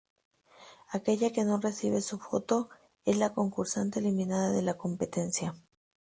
[0.97, 2.69] Aquella que no recibe su foto,
[3.05, 5.53] es la concursante eliminada de la competencia.